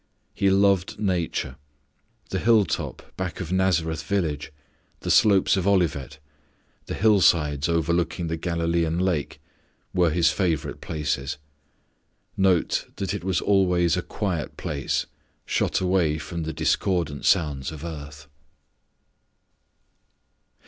He 0.33 0.49
loved 0.49 0.97
nature. 0.97 1.57
The 2.31 2.39
hilltop 2.39 3.15
back 3.17 3.39
of 3.39 3.51
Nazareth 3.51 4.01
village, 4.01 4.51
the 5.01 5.11
slopes 5.11 5.55
of 5.55 5.67
Olivet, 5.67 6.17
the 6.87 6.95
hillsides 6.95 7.69
overlooking 7.69 8.25
the 8.25 8.35
Galilean 8.35 8.97
lake, 8.97 9.39
were 9.93 10.09
His 10.09 10.31
favourite 10.31 10.81
places. 10.81 11.37
Note 12.35 12.87
that 12.95 13.13
it 13.13 13.23
was 13.23 13.41
always 13.41 13.95
a 13.95 14.01
quiet 14.01 14.57
place, 14.57 15.05
shut 15.45 15.79
away 15.79 16.17
from 16.17 16.45
the 16.45 16.53
discordant 16.53 17.23
sounds 17.25 17.71
of 17.71 17.83
earth. 17.85 18.27